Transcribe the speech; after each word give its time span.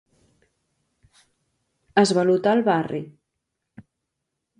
Esvalotar 2.03 2.53
el 2.59 2.65
barri. 2.69 3.03